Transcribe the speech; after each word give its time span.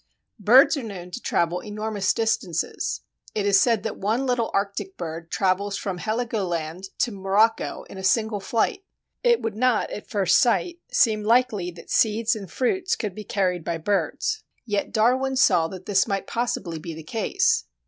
Birds 0.39 0.75
are 0.75 0.81
known 0.81 1.11
to 1.11 1.19
travel 1.21 1.59
enormous 1.59 2.11
distances. 2.11 3.01
It 3.35 3.45
is 3.45 3.61
said 3.61 3.83
that 3.83 3.97
one 3.97 4.25
little 4.25 4.49
Arctic 4.51 4.97
bird 4.97 5.29
travels 5.29 5.77
from 5.77 5.99
Heligoland 5.99 6.85
to 6.97 7.11
Morocco 7.11 7.83
in 7.83 7.99
a 7.99 8.03
single 8.03 8.39
flight. 8.39 8.83
It 9.23 9.43
would 9.43 9.55
not, 9.55 9.91
at 9.91 10.09
first 10.09 10.39
sight, 10.39 10.79
seem 10.91 11.23
likely 11.23 11.69
that 11.73 11.91
seeds 11.91 12.35
and 12.35 12.51
fruits 12.51 12.95
could 12.95 13.13
be 13.13 13.23
carried 13.23 13.63
by 13.63 13.77
birds; 13.77 14.43
yet 14.65 14.91
Darwin 14.91 15.35
saw 15.35 15.67
that 15.67 15.85
this 15.85 16.07
might 16.07 16.25
possibly 16.25 16.79
be 16.79 16.95
the 16.95 17.03
case. 17.03 17.65